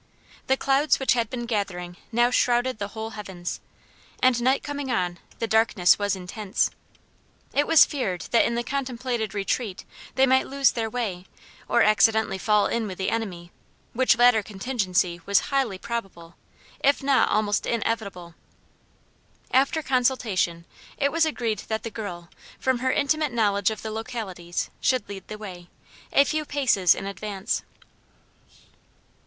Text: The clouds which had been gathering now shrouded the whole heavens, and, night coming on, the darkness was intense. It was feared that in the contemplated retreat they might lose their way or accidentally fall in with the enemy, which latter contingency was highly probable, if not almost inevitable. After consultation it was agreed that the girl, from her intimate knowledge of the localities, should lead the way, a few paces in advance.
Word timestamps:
The 0.47 0.57
clouds 0.57 0.97
which 0.99 1.13
had 1.13 1.29
been 1.29 1.45
gathering 1.45 1.95
now 2.11 2.31
shrouded 2.31 2.79
the 2.79 2.87
whole 2.87 3.11
heavens, 3.11 3.59
and, 4.19 4.41
night 4.41 4.63
coming 4.63 4.89
on, 4.89 5.19
the 5.37 5.45
darkness 5.45 5.99
was 5.99 6.15
intense. 6.15 6.71
It 7.53 7.67
was 7.67 7.85
feared 7.85 8.21
that 8.31 8.43
in 8.43 8.55
the 8.55 8.63
contemplated 8.63 9.35
retreat 9.35 9.85
they 10.15 10.25
might 10.25 10.47
lose 10.47 10.71
their 10.71 10.89
way 10.89 11.27
or 11.69 11.83
accidentally 11.83 12.39
fall 12.39 12.65
in 12.65 12.87
with 12.87 12.97
the 12.97 13.11
enemy, 13.11 13.51
which 13.93 14.17
latter 14.17 14.41
contingency 14.41 15.21
was 15.27 15.39
highly 15.53 15.77
probable, 15.77 16.35
if 16.83 17.03
not 17.03 17.29
almost 17.29 17.67
inevitable. 17.67 18.33
After 19.51 19.83
consultation 19.83 20.65
it 20.97 21.11
was 21.11 21.27
agreed 21.27 21.59
that 21.67 21.83
the 21.83 21.91
girl, 21.91 22.27
from 22.59 22.79
her 22.79 22.91
intimate 22.91 23.33
knowledge 23.33 23.69
of 23.69 23.83
the 23.83 23.91
localities, 23.91 24.71
should 24.79 25.07
lead 25.07 25.27
the 25.27 25.37
way, 25.37 25.69
a 26.11 26.23
few 26.25 26.43
paces 26.43 26.95
in 26.95 27.05
advance. 27.05 27.61